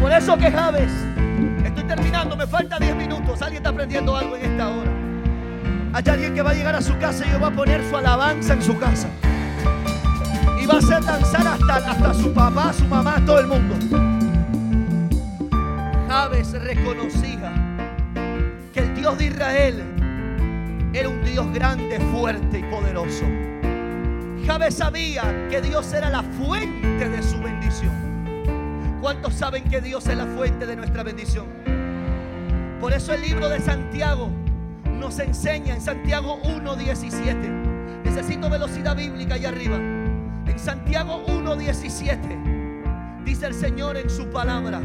[0.00, 0.92] Por eso que Javes,
[1.64, 3.42] estoy terminando, me falta 10 minutos.
[3.42, 4.90] Alguien está aprendiendo algo en esta hora.
[5.92, 8.54] Hay alguien que va a llegar a su casa y va a poner su alabanza
[8.54, 9.08] en su casa.
[10.64, 13.74] Y va a hacer danzar hasta, hasta su papá, su mamá, todo el mundo.
[16.08, 17.52] Javes reconocía
[18.72, 19.82] que el Dios de Israel
[20.94, 23.26] era un Dios grande, fuerte y poderoso.
[24.46, 27.92] Javes sabía que Dios era la fuente de su bendición.
[29.02, 31.44] ¿Cuántos saben que Dios es la fuente de nuestra bendición?
[32.80, 34.30] Por eso el libro de Santiago
[34.98, 38.02] nos enseña en Santiago 1.17.
[38.02, 39.78] Necesito velocidad bíblica allá arriba.
[40.54, 44.80] En Santiago 1.17 dice el Señor en su palabra.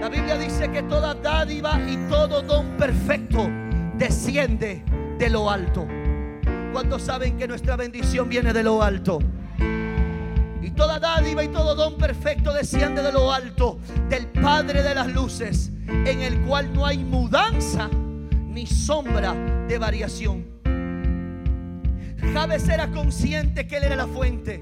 [0.00, 3.48] La Biblia dice que toda dádiva y todo don perfecto
[3.96, 4.82] desciende
[5.16, 5.86] de lo alto.
[6.72, 9.20] ¿Cuántos saben que nuestra bendición viene de lo alto?
[10.60, 15.06] Y toda dádiva y todo don perfecto desciende de lo alto, del Padre de las
[15.06, 17.88] luces, en el cual no hay mudanza
[18.48, 19.34] ni sombra
[19.68, 20.53] de variación.
[22.32, 24.60] Javes era consciente que él era la fuente.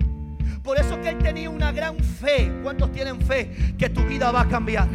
[0.62, 2.52] Por eso que él tenía una gran fe.
[2.62, 4.88] ¿Cuántos tienen fe que tu vida va a cambiar?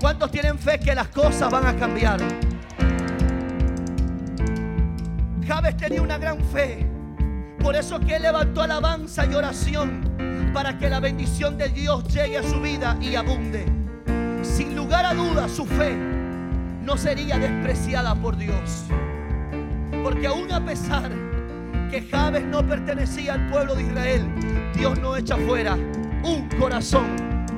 [0.00, 2.20] ¿Cuántos tienen fe que las cosas van a cambiar?
[5.46, 6.86] Javes tenía una gran fe.
[7.58, 12.38] Por eso que él levantó alabanza y oración para que la bendición de Dios llegue
[12.38, 13.66] a su vida y abunde.
[14.42, 15.96] Sin lugar a dudas, su fe
[16.82, 18.84] no sería despreciada por Dios.
[20.02, 21.10] Porque aún a pesar
[21.94, 24.28] que Javes no pertenecía al pueblo de Israel,
[24.74, 25.74] Dios no echa fuera
[26.24, 27.06] un corazón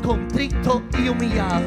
[0.05, 1.65] contrito y humillado.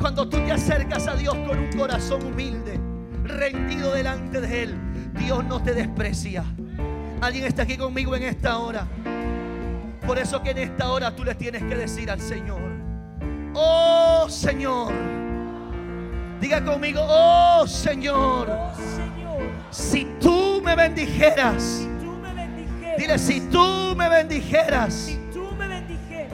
[0.00, 2.80] Cuando tú te acercas a Dios con un corazón humilde,
[3.22, 4.74] rendido delante de Él,
[5.16, 6.44] Dios no te desprecia.
[7.20, 8.88] Alguien está aquí conmigo en esta hora.
[10.04, 12.60] Por eso que en esta hora tú le tienes que decir al Señor,
[13.54, 14.92] oh Señor,
[16.40, 18.48] diga conmigo, Oh Señor,
[19.70, 21.86] si tú me bendijeras,
[22.98, 26.32] dile, si tú me bendijeras, si tú me bendijeras,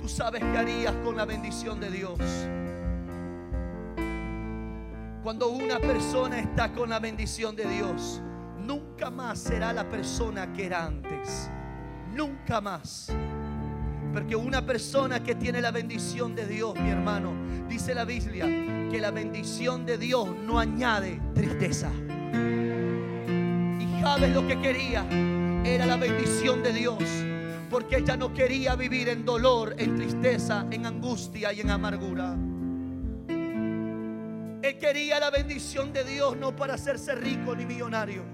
[0.00, 2.18] tú sabes qué harías con la bendición de Dios.
[5.22, 8.20] Cuando una persona está con la bendición de Dios,
[8.58, 11.48] nunca más será la persona que era antes.
[12.12, 13.12] Nunca más.
[14.12, 17.32] Porque una persona que tiene la bendición de Dios, mi hermano,
[17.68, 18.46] dice la Biblia,
[18.92, 21.90] que la bendición de Dios no añade tristeza.
[23.80, 25.06] Y Jabes lo que quería
[25.64, 27.02] era la bendición de Dios.
[27.70, 32.36] Porque ella no quería vivir en dolor, en tristeza, en angustia y en amargura.
[34.60, 38.24] Él quería la bendición de Dios no para hacerse rico ni millonario,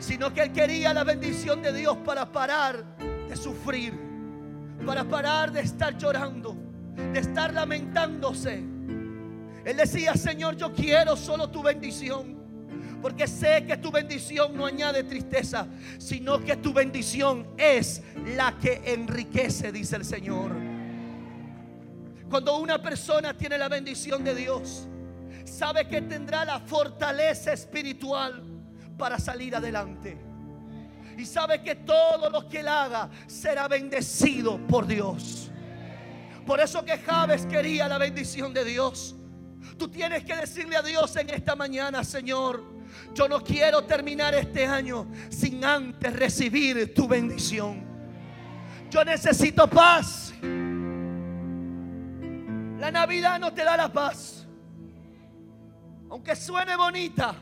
[0.00, 2.84] sino que él quería la bendición de Dios para parar
[3.28, 3.94] de sufrir,
[4.84, 6.56] para parar de estar llorando,
[7.12, 8.71] de estar lamentándose.
[9.64, 12.40] Él decía, Señor, yo quiero solo tu bendición.
[13.00, 15.66] Porque sé que tu bendición no añade tristeza,
[15.98, 18.02] sino que tu bendición es
[18.36, 20.52] la que enriquece, dice el Señor.
[22.30, 24.86] Cuando una persona tiene la bendición de Dios,
[25.44, 28.42] sabe que tendrá la fortaleza espiritual
[28.96, 30.16] para salir adelante.
[31.18, 35.50] Y sabe que todo lo que él haga será bendecido por Dios.
[36.46, 39.16] Por eso que Javes quería la bendición de Dios.
[39.78, 42.62] Tú tienes que decirle a Dios en esta mañana, Señor,
[43.14, 47.84] yo no quiero terminar este año sin antes recibir tu bendición.
[48.90, 50.32] Yo necesito paz.
[52.78, 54.46] La Navidad no te da la paz.
[56.10, 57.34] Aunque suene bonita,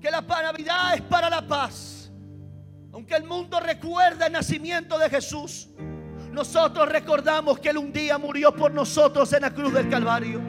[0.00, 2.10] que la Navidad es para la paz.
[2.92, 5.68] Aunque el mundo recuerda el nacimiento de Jesús,
[6.32, 10.40] nosotros recordamos que Él un día murió por nosotros en la cruz del Calvario.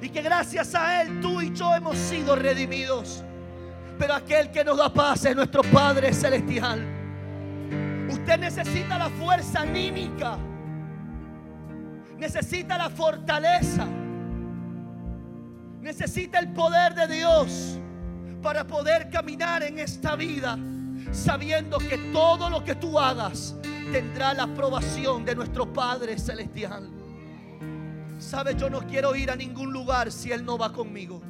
[0.00, 3.24] Y que gracias a Él tú y yo hemos sido redimidos.
[3.98, 6.84] Pero aquel que nos da paz es nuestro Padre Celestial.
[8.10, 10.38] Usted necesita la fuerza anímica
[12.18, 13.86] necesita la fortaleza,
[15.80, 17.78] necesita el poder de Dios
[18.42, 20.58] para poder caminar en esta vida
[21.12, 23.54] sabiendo que todo lo que tú hagas
[23.92, 26.90] tendrá la aprobación de nuestro Padre Celestial.
[28.18, 31.22] Sabes, yo no quiero ir a ningún lugar si Él no va conmigo.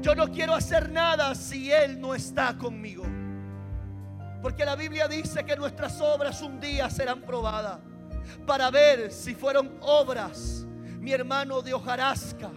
[0.00, 3.04] Yo no quiero hacer nada si Él no está conmigo.
[4.40, 7.78] Porque la Biblia dice que nuestras obras un día serán probadas
[8.46, 10.64] para ver si fueron obras,
[10.98, 12.50] mi hermano, de hojarasca,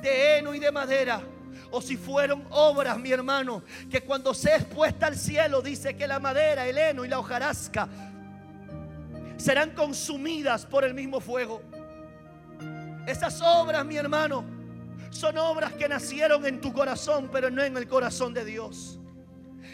[0.00, 1.22] de heno y de madera.
[1.70, 6.18] O si fueron obras, mi hermano, que cuando se expuesta al cielo dice que la
[6.18, 7.88] madera, el heno y la hojarasca
[9.36, 11.62] serán consumidas por el mismo fuego.
[13.06, 14.44] Esas obras, mi hermano,
[15.10, 18.98] son obras que nacieron en tu corazón, pero no en el corazón de Dios.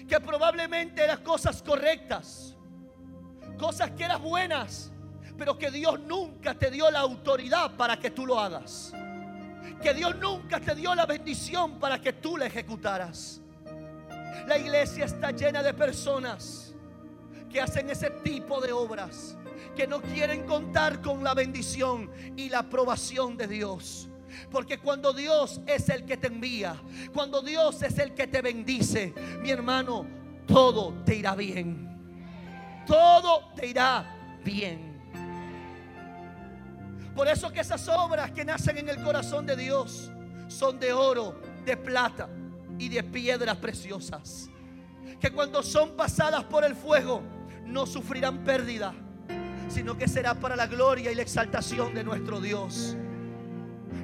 [0.09, 2.57] Que probablemente eran cosas correctas,
[3.59, 4.91] cosas que eran buenas,
[5.37, 8.93] pero que Dios nunca te dio la autoridad para que tú lo hagas.
[9.83, 13.41] Que Dios nunca te dio la bendición para que tú la ejecutaras.
[14.47, 16.75] La iglesia está llena de personas
[17.49, 19.37] que hacen ese tipo de obras,
[19.79, 24.09] que no quieren contar con la bendición y la aprobación de Dios.
[24.51, 26.83] Porque cuando Dios es el que te envía,
[27.15, 30.05] cuando Dios es el que te bendice, mi hermano,
[30.49, 31.97] todo te irá bien.
[32.89, 35.01] Todo te irá bien.
[37.15, 40.11] Por eso que esas obras que nacen en el corazón de Dios
[40.49, 42.29] son de oro, de plata
[42.81, 44.51] y de piedras preciosas.
[45.21, 47.23] Que cuando son pasadas por el fuego
[47.65, 48.93] no sufrirán pérdida,
[49.69, 52.97] sino que será para la gloria y la exaltación de nuestro Dios.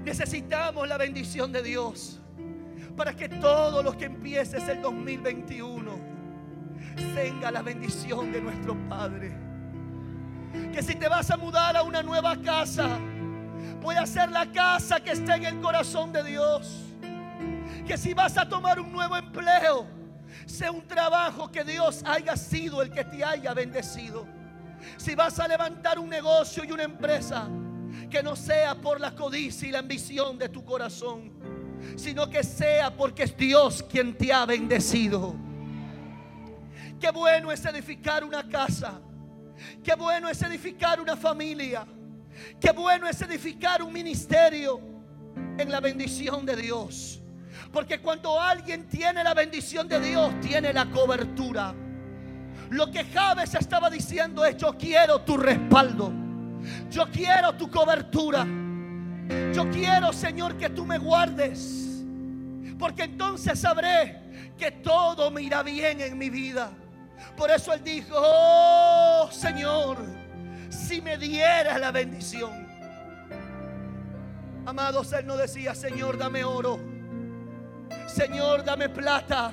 [0.05, 2.21] Necesitamos la bendición de Dios
[2.97, 6.15] para que todos los que empieces el 2021
[7.15, 9.33] tenga la bendición de nuestro Padre.
[10.73, 12.99] Que si te vas a mudar a una nueva casa,
[13.81, 16.83] puede ser la casa que esté en el corazón de Dios.
[17.87, 19.87] Que si vas a tomar un nuevo empleo,
[20.47, 24.27] sea un trabajo que Dios haya sido el que te haya bendecido.
[24.97, 27.49] Si vas a levantar un negocio y una empresa,
[28.11, 31.33] que no sea por la codicia y la ambición de tu corazón,
[31.97, 35.35] sino que sea porque es Dios quien te ha bendecido.
[37.01, 39.01] Qué bueno es edificar una casa
[39.83, 41.87] Qué bueno es edificar una familia.
[42.61, 44.81] Qué bueno es edificar un ministerio
[45.59, 47.21] en la bendición de Dios.
[47.73, 51.75] Porque cuando alguien tiene la bendición de Dios, tiene la cobertura.
[52.75, 56.13] Lo que Javes estaba diciendo es, yo quiero tu respaldo.
[56.91, 58.45] Yo quiero tu cobertura.
[59.55, 62.03] Yo quiero, Señor, que tú me guardes.
[62.77, 66.73] Porque entonces sabré que todo me irá bien en mi vida.
[67.37, 69.99] Por eso él dijo, oh Señor,
[70.69, 72.67] si me dieras la bendición.
[74.67, 76.81] Amados, él no decía, Señor, dame oro.
[78.09, 79.53] Señor, dame plata.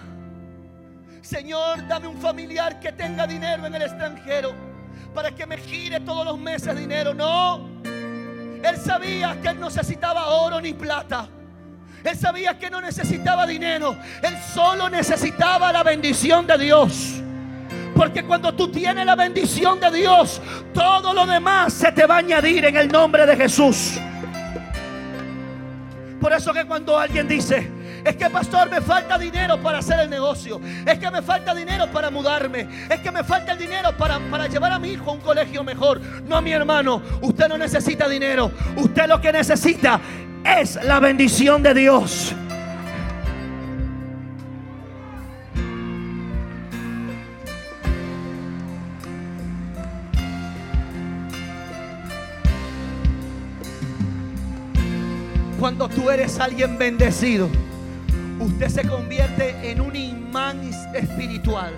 [1.22, 4.53] Señor, dame un familiar que tenga dinero en el extranjero
[5.13, 7.13] para que me gire todos los meses dinero.
[7.13, 11.28] No, él sabía que él no necesitaba oro ni plata.
[12.03, 13.95] Él sabía que no necesitaba dinero.
[14.24, 17.22] Él solo necesitaba la bendición de Dios.
[17.95, 20.41] Porque cuando tú tienes la bendición de Dios,
[20.74, 23.99] todo lo demás se te va a añadir en el nombre de Jesús.
[26.19, 27.69] Por eso que cuando alguien dice,
[28.04, 31.88] es que pastor me falta dinero para hacer el negocio, es que me falta dinero
[31.91, 35.14] para mudarme, es que me falta el dinero para, para llevar a mi hijo a
[35.14, 36.02] un colegio mejor.
[36.28, 39.99] No, mi hermano, usted no necesita dinero, usted lo que necesita
[40.43, 42.34] es la bendición de Dios.
[55.60, 57.47] Cuando tú eres alguien bendecido,
[58.42, 60.60] usted se convierte en un imán
[60.94, 61.74] espiritual.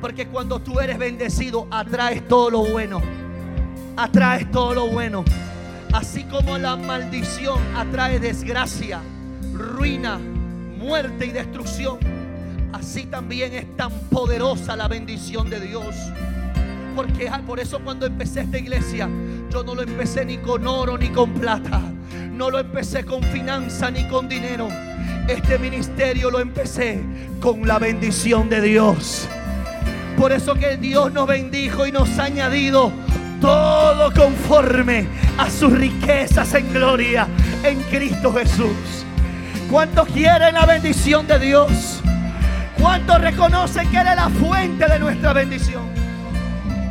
[0.00, 3.00] Porque cuando tú eres bendecido, atraes todo lo bueno.
[3.96, 5.24] Atraes todo lo bueno.
[5.92, 9.00] Así como la maldición atrae desgracia,
[9.52, 11.98] ruina, muerte y destrucción,
[12.72, 15.94] así también es tan poderosa la bendición de Dios.
[16.96, 19.08] Porque ah, por eso cuando empecé esta iglesia,
[19.50, 21.80] yo no lo empecé ni con oro ni con plata.
[22.32, 24.68] No lo empecé con finanza ni con dinero.
[25.28, 27.02] Este ministerio lo empecé
[27.40, 29.26] con la bendición de Dios.
[30.18, 32.92] Por eso que Dios nos bendijo y nos ha añadido
[33.40, 35.06] todo conforme
[35.38, 37.26] a sus riquezas en gloria
[37.62, 39.04] en Cristo Jesús.
[39.70, 42.02] ¿Cuántos quieren la bendición de Dios?
[42.78, 45.84] ¿Cuántos reconocen que Él es la fuente de nuestra bendición?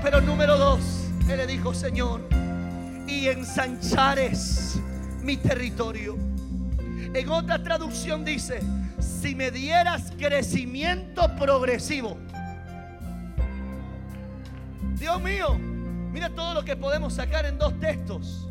[0.02, 0.80] Pero número dos,
[1.30, 2.22] Él le dijo, Señor,
[3.08, 4.80] y ensanchares
[5.22, 6.33] mi territorio.
[7.14, 8.60] En otra traducción dice,
[9.00, 12.18] si me dieras crecimiento progresivo.
[14.98, 15.56] Dios mío,
[16.12, 18.48] mira todo lo que podemos sacar en dos textos.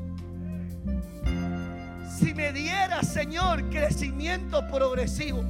[2.19, 5.45] Si me dieras, Señor, crecimiento progresivo.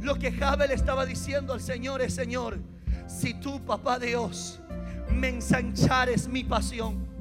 [0.00, 2.58] Lo que Jabel estaba diciendo al Señor es, Señor,
[3.06, 4.58] si tú, papá Dios,
[5.12, 7.11] me ensanchares mi pasión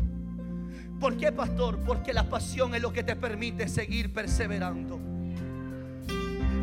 [1.01, 1.79] ¿Por qué, pastor?
[1.79, 4.99] Porque la pasión es lo que te permite seguir perseverando.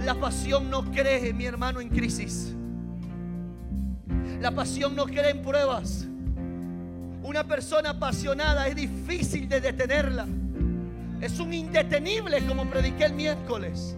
[0.05, 2.55] La pasión no cree, mi hermano, en crisis.
[4.41, 6.07] La pasión no cree en pruebas.
[7.25, 10.25] Una persona apasionada es difícil de detenerla.
[11.21, 13.97] Es un indetenible como prediqué el miércoles.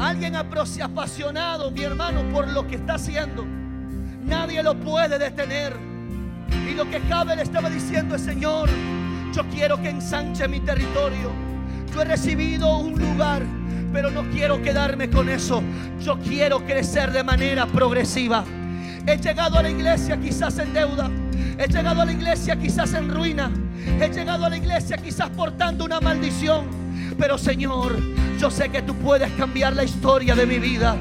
[0.00, 3.44] Alguien apasionado, mi hermano, por lo que está haciendo.
[4.24, 5.74] Nadie lo puede detener.
[6.70, 8.70] Y lo que Jabe le estaba diciendo es, Señor,
[9.32, 11.30] yo quiero que ensanche mi territorio.
[11.92, 13.42] Yo he recibido un lugar,
[13.92, 15.62] pero no quiero quedarme con eso.
[16.00, 18.44] Yo quiero crecer de manera progresiva.
[19.06, 21.10] He llegado a la iglesia quizás en deuda.
[21.58, 23.50] He llegado a la iglesia quizás en ruina.
[24.00, 26.66] He llegado a la iglesia quizás portando una maldición.
[27.18, 27.96] Pero Señor,
[28.38, 30.96] yo sé que tú puedes cambiar la historia de mi vida.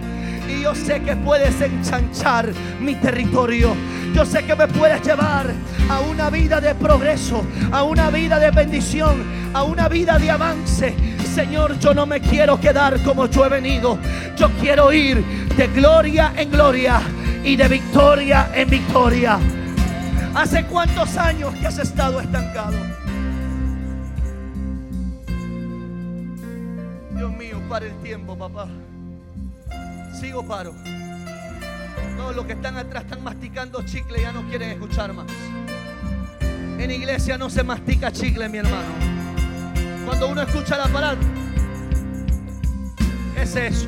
[0.48, 3.76] Y yo sé que puedes enchanchar mi territorio.
[4.14, 5.48] Yo sé que me puedes llevar
[5.90, 9.24] a una vida de progreso, a una vida de bendición,
[9.54, 10.96] a una vida de avance.
[11.34, 13.98] Señor, yo no me quiero quedar como yo he venido.
[14.38, 15.24] Yo quiero ir
[15.58, 17.02] de gloria en gloria
[17.44, 19.38] y de victoria en victoria.
[20.34, 22.78] ¿Hace cuántos años que has estado estancado?
[27.16, 28.68] Dios mío, para el tiempo, papá.
[30.20, 30.74] Sigo paro.
[32.18, 35.26] No, los que están atrás están masticando chicle, ya no quieren escuchar más.
[36.80, 38.88] En iglesia no se mastica chicle, mi hermano.
[40.06, 41.20] Cuando uno escucha la palabra,
[43.38, 43.88] es eso.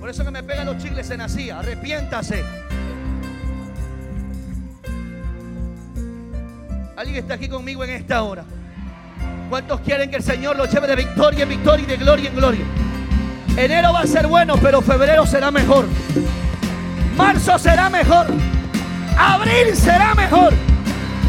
[0.00, 2.44] Por eso que me pegan los chicles en así, arrepiéntase.
[6.96, 8.44] Alguien está aquí conmigo en esta hora.
[9.48, 12.36] ¿Cuántos quieren que el Señor los lleve de victoria en victoria y de gloria en
[12.36, 12.64] gloria?
[13.60, 15.86] Enero va a ser bueno, pero febrero será mejor.
[17.14, 18.26] Marzo será mejor.
[19.18, 20.54] Abril será mejor.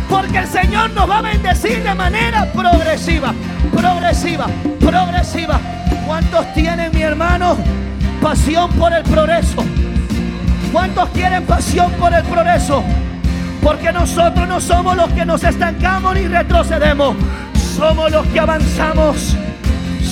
[0.10, 3.34] Porque el Señor nos va a bendecir de manera progresiva,
[3.76, 4.48] progresiva,
[4.80, 5.60] progresiva.
[6.08, 7.58] ¿Cuántos tienen, mi hermano,
[8.22, 9.66] pasión por el progreso?
[10.72, 12.82] ¿Cuántos quieren pasión por el progreso?
[13.62, 17.14] Porque nosotros no somos los que nos estancamos ni retrocedemos.
[17.76, 19.36] Somos los que avanzamos.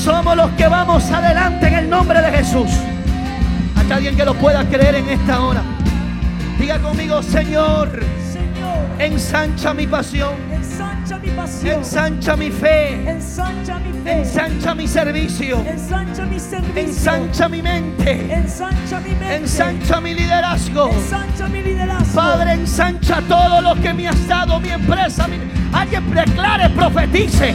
[0.04, 2.70] Somos los que vamos adelante en el nombre de Jesús.
[3.76, 5.62] Hay alguien que lo pueda creer en esta hora.
[6.60, 7.90] Diga conmigo, Señor,
[8.32, 11.74] Señor, ensancha mi pasión, ensancha mi pasión.
[11.80, 14.12] ensancha mi fe, Ensancha mi fe.
[14.20, 16.82] ensancha mi servicio, Ensancha mi servicio.
[16.82, 19.36] ensancha mi mente, Ensancha mi mente.
[19.36, 20.90] ensancha mi liderazgo.
[20.92, 22.14] Ensancha mi liderazgo.
[22.16, 25.28] Padre, ensancha todo lo que me has dado, mi empresa.
[25.28, 25.38] mi-
[25.74, 27.54] Alguien declare, profetice.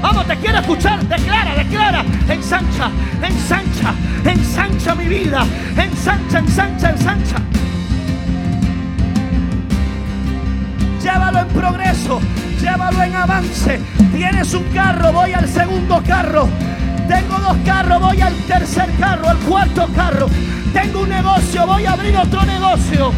[0.00, 1.04] Vamos, te quiero escuchar.
[1.06, 2.04] Declara, declara.
[2.28, 2.90] Ensancha,
[3.22, 3.94] ensancha,
[4.24, 5.44] ensancha mi vida.
[5.76, 7.36] Ensancha, ensancha, ensancha.
[11.02, 12.20] Llévalo en progreso,
[12.60, 13.80] llévalo en avance.
[14.14, 16.48] Tienes un carro, voy al segundo carro.
[17.08, 20.28] Tengo dos carros, voy al tercer carro, al cuarto carro.
[20.72, 23.12] Tengo un negocio, voy a abrir otro negocio.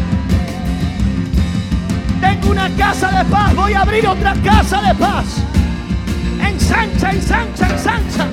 [2.21, 5.43] Tengo una casa de paz, voy a abrir otra casa de paz.
[6.51, 8.27] Ensancha, ensancha, ensancha.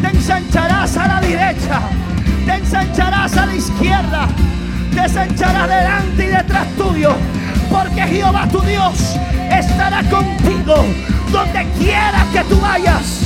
[0.00, 1.80] Te ensancharás a la derecha,
[2.44, 4.28] te ensancharás a la izquierda,
[4.94, 7.14] te ensancharás delante y detrás tuyo.
[7.70, 9.16] Porque Jehová tu Dios
[9.50, 10.84] estará contigo
[11.30, 13.22] donde quiera que tú vayas.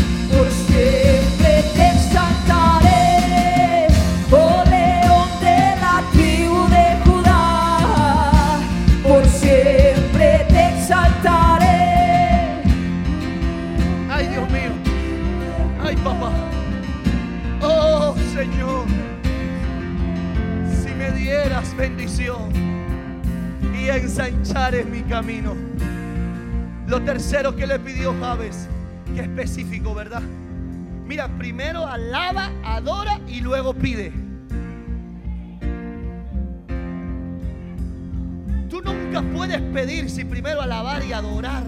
[23.87, 25.55] Y ensanchares mi camino.
[26.89, 28.68] Lo tercero que le pidió Javes,
[29.14, 30.22] que específico, ¿verdad?
[31.07, 34.12] Mira, primero alaba, adora y luego pide.
[38.68, 41.62] Tú nunca puedes pedir si primero alabar y adorar.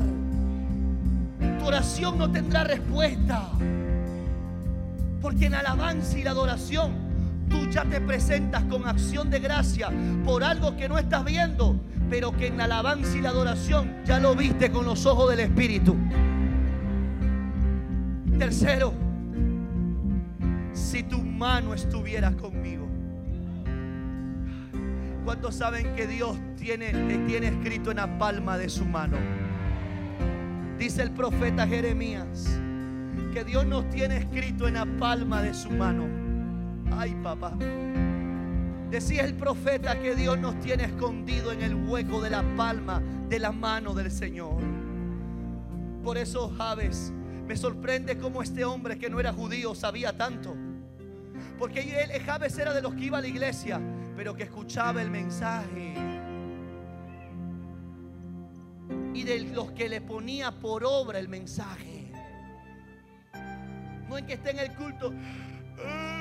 [1.60, 3.48] Tu oración no tendrá respuesta.
[5.22, 7.07] Porque en alabanza y la adoración
[7.49, 9.90] tú ya te presentas con acción de gracia
[10.24, 11.78] por algo que no estás viendo,
[12.11, 15.40] pero que en la alabanza y la adoración ya lo viste con los ojos del
[15.40, 15.96] Espíritu.
[18.38, 18.92] Tercero,
[20.72, 22.86] si tu mano estuviera conmigo.
[25.24, 29.16] ¿Cuántos saben que Dios tiene, te tiene escrito en la palma de su mano?
[30.78, 32.59] Dice el profeta Jeremías
[33.34, 36.27] que Dios nos tiene escrito en la palma de su mano.
[36.93, 37.55] Ay, papá.
[38.91, 43.39] Decía el profeta que Dios nos tiene escondido en el hueco de la palma de
[43.39, 44.62] la mano del Señor.
[46.03, 47.12] Por eso, Javes,
[47.47, 50.57] me sorprende cómo este hombre que no era judío sabía tanto.
[51.59, 53.80] Porque él, Javes era de los que iba a la iglesia,
[54.16, 55.95] pero que escuchaba el mensaje.
[59.12, 62.11] Y de los que le ponía por obra el mensaje.
[64.09, 65.12] No en que esté en el culto
[65.84, 66.17] ah,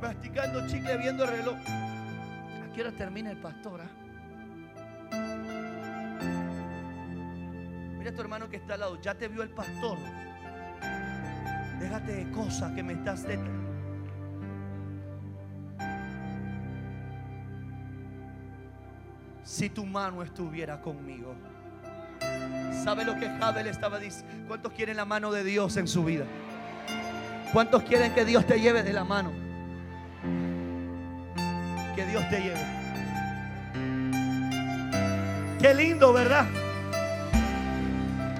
[0.00, 1.56] masticando chicle viendo el reloj.
[1.58, 3.80] ¿A qué hora termina el pastor?
[3.82, 3.90] ah?
[7.98, 9.00] Mira a tu hermano que está al lado.
[9.00, 9.98] Ya te vio el pastor.
[11.78, 13.38] Déjate de cosas que me estás de...
[19.42, 21.34] Si tu mano estuviera conmigo.
[22.84, 24.46] ¿Sabe lo que Jabel estaba diciendo?
[24.48, 26.24] ¿Cuántos quieren la mano de Dios en su vida?
[27.52, 29.39] ¿Cuántos quieren que Dios te lleve de la mano?
[31.94, 32.80] Que Dios te lleve.
[35.60, 36.46] Qué lindo, ¿verdad?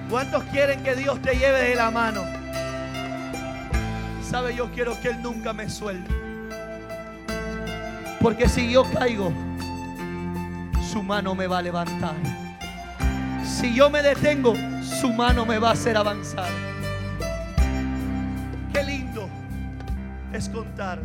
[0.09, 2.23] ¿Cuántos quieren que Dios te lleve de la mano?
[4.27, 6.13] Sabe, yo quiero que Él nunca me suelte.
[8.21, 9.31] Porque si yo caigo,
[10.91, 12.15] su mano me va a levantar.
[13.43, 16.49] Si yo me detengo, su mano me va a hacer avanzar.
[18.73, 19.29] Qué lindo
[20.33, 20.99] es contar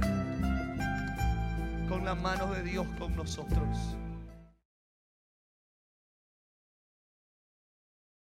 [2.06, 3.96] con la mano de Dios con nosotros.